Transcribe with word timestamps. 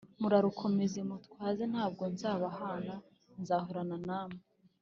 Murarukomeze 0.21 0.99
mutwaze 1.09 1.63
ntabwo 1.73 2.03
nzabahana 2.13 2.95
nzahorana 3.41 3.97
namwe 4.07 4.41